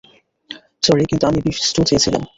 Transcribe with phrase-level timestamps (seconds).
[0.83, 2.23] Sorry, কিন্তু আমি beef stew চেয়েছিলাম।